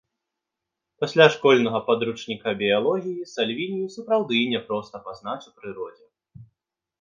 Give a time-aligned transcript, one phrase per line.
[1.03, 6.05] Пасля школьнага падручніка біялогіі сальвінію сапраўды няпроста пазнаць у прыродзе.